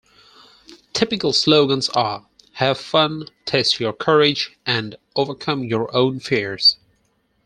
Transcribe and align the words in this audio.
Typical 0.93 1.31
slogans 1.31 1.87
are: 1.89 2.25
Have 2.53 2.79
fun, 2.79 3.27
Test 3.45 3.79
your 3.79 3.93
Courage 3.93 4.57
and 4.65 4.95
Overcome 5.15 5.63
your 5.63 5.95
Own 5.95 6.19
Fears. 6.19 6.77